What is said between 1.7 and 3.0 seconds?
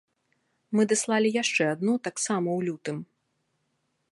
адну, таксама ў лютым.